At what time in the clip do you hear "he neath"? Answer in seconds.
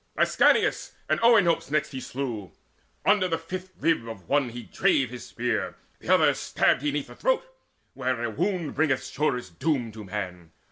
6.81-7.05